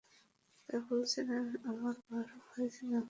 তারা 0.69 0.79
বলেছিল, 0.89 1.27
আমরা 1.65 1.91
বার 2.07 2.27
ভাই 2.47 2.67
ছিলাম। 2.69 2.99